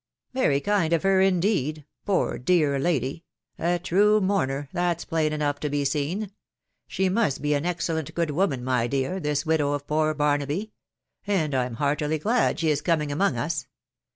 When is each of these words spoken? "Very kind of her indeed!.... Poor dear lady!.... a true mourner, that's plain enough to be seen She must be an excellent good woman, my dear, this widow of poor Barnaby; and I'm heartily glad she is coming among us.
"Very 0.33 0.59
kind 0.61 0.93
of 0.93 1.03
her 1.03 1.21
indeed!.... 1.21 1.85
Poor 2.07 2.39
dear 2.39 2.79
lady!.... 2.79 3.23
a 3.59 3.77
true 3.77 4.19
mourner, 4.19 4.67
that's 4.73 5.05
plain 5.05 5.31
enough 5.31 5.59
to 5.59 5.69
be 5.69 5.85
seen 5.85 6.31
She 6.87 7.07
must 7.07 7.39
be 7.39 7.53
an 7.53 7.67
excellent 7.67 8.15
good 8.15 8.31
woman, 8.31 8.63
my 8.63 8.87
dear, 8.87 9.19
this 9.19 9.45
widow 9.45 9.73
of 9.73 9.85
poor 9.85 10.15
Barnaby; 10.15 10.71
and 11.27 11.53
I'm 11.53 11.75
heartily 11.75 12.17
glad 12.17 12.57
she 12.59 12.71
is 12.71 12.81
coming 12.81 13.11
among 13.11 13.37
us. 13.37 13.67